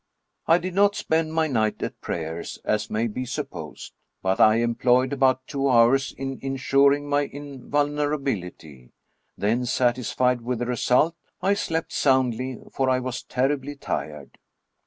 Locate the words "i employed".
4.39-5.13